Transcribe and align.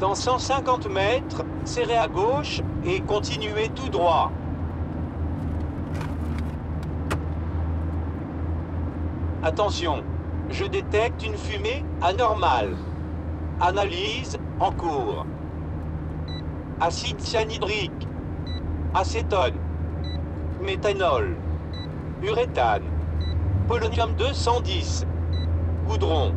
Dans 0.00 0.14
150 0.14 0.88
mètres, 0.88 1.44
serrez 1.64 1.98
à 1.98 2.08
gauche 2.08 2.62
et 2.86 3.02
continuez 3.02 3.68
tout 3.68 3.90
droit. 3.90 4.32
Attention, 9.42 10.02
je 10.48 10.64
détecte 10.64 11.22
une 11.22 11.36
fumée 11.36 11.84
anormale. 12.00 12.74
Analyse 13.60 14.38
en 14.58 14.72
cours. 14.72 15.26
Acide 16.80 17.20
cyanhydrique, 17.20 18.08
acétone, 18.94 19.52
méthanol, 20.62 21.36
uréthane, 22.22 22.84
polonium 23.68 24.14
210, 24.14 25.04
goudron, 25.86 26.32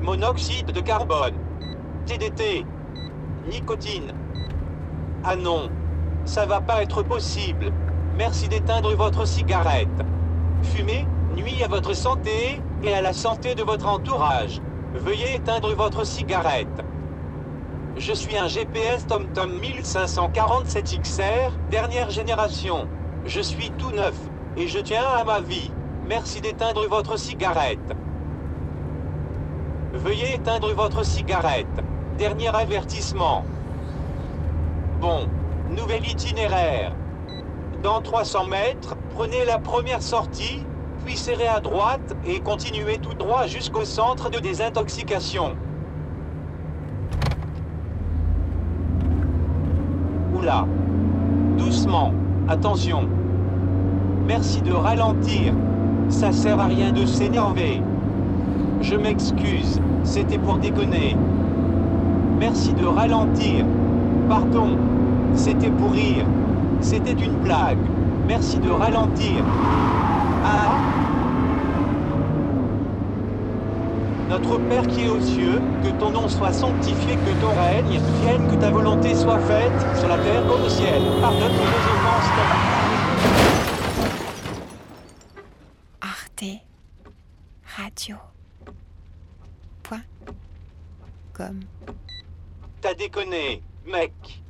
monoxyde 0.00 0.70
de 0.70 0.80
carbone, 0.80 1.34
TDT, 2.06 2.64
nicotine. 3.48 4.12
Ah 5.24 5.36
non, 5.36 5.70
ça 6.24 6.46
va 6.46 6.60
pas 6.60 6.82
être 6.82 7.02
possible. 7.02 7.72
Merci 8.16 8.48
d'éteindre 8.48 8.94
votre 8.94 9.26
cigarette. 9.26 9.88
Fumer 10.62 11.06
nuit 11.36 11.62
à 11.62 11.68
votre 11.68 11.94
santé 11.94 12.60
et 12.82 12.94
à 12.94 13.02
la 13.02 13.12
santé 13.12 13.54
de 13.54 13.62
votre 13.62 13.88
entourage. 13.88 14.60
Veuillez 14.94 15.34
éteindre 15.34 15.74
votre 15.74 16.04
cigarette. 16.04 16.84
Je 17.96 18.12
suis 18.12 18.36
un 18.36 18.48
GPS 18.48 19.06
TomTom 19.06 19.58
1547 19.60 21.00
XR, 21.02 21.52
dernière 21.70 22.10
génération. 22.10 22.88
Je 23.24 23.40
suis 23.40 23.70
tout 23.72 23.90
neuf 23.90 24.14
et 24.56 24.68
je 24.68 24.78
tiens 24.78 25.06
à 25.16 25.24
ma 25.24 25.40
vie. 25.40 25.70
Merci 26.06 26.40
d'éteindre 26.40 26.86
votre 26.88 27.16
cigarette. 27.18 27.94
Veuillez 29.92 30.34
éteindre 30.34 30.72
votre 30.74 31.04
cigarette. 31.04 31.66
Dernier 32.18 32.54
avertissement. 32.54 33.44
Bon, 35.00 35.26
nouvel 35.76 36.06
itinéraire. 36.06 36.92
Dans 37.82 38.00
300 38.00 38.46
mètres, 38.46 38.96
prenez 39.16 39.44
la 39.44 39.58
première 39.58 40.00
sortie, 40.00 40.64
puis 41.04 41.16
serrez 41.16 41.48
à 41.48 41.58
droite 41.58 42.14
et 42.24 42.38
continuez 42.38 42.98
tout 42.98 43.14
droit 43.14 43.48
jusqu'au 43.48 43.84
centre 43.84 44.30
de 44.30 44.38
désintoxication. 44.38 45.56
Oula. 50.36 50.66
Doucement. 51.58 52.14
Attention. 52.48 53.08
Merci 54.24 54.62
de 54.62 54.72
ralentir. 54.72 55.52
Ça 56.08 56.30
sert 56.30 56.60
à 56.60 56.66
rien 56.66 56.92
de 56.92 57.06
s'énerver. 57.06 57.82
Je 58.82 58.94
m'excuse, 58.94 59.80
c'était 60.04 60.38
pour 60.38 60.58
déconner. 60.58 61.16
Merci 62.38 62.72
de 62.74 62.84
ralentir. 62.84 63.64
Pardon, 64.28 64.76
c'était 65.34 65.70
pour 65.70 65.92
rire. 65.92 66.26
C'était 66.80 67.12
une 67.12 67.36
blague. 67.42 67.78
Merci 68.26 68.58
de 68.58 68.70
ralentir. 68.70 69.44
Ah 70.44 70.94
Notre 74.28 74.58
Père 74.58 74.86
qui 74.88 75.04
est 75.04 75.08
aux 75.08 75.20
cieux, 75.20 75.60
que 75.84 75.90
ton 76.00 76.10
nom 76.10 76.28
soit 76.28 76.52
sanctifié, 76.52 77.14
que 77.16 77.40
ton 77.40 77.50
règne 77.50 78.00
vienne, 78.22 78.50
que 78.50 78.56
ta 78.56 78.70
volonté 78.70 79.14
soit 79.14 79.38
faite, 79.38 79.72
sur 79.96 80.08
la 80.08 80.18
terre 80.18 80.42
comme 80.48 80.62
au 80.62 80.68
ciel. 80.68 81.02
Pardonne 81.20 81.52
nos 81.52 81.62
offenses. 81.94 82.30
Arte 86.00 86.44
Radio. 87.76 88.16
Point. 89.82 90.00
T'as 92.84 92.92
déconné, 92.92 93.62
mec. 93.86 94.43